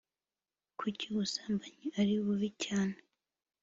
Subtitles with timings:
[0.77, 2.97] Kuki ubusambanyi ari bubi cyane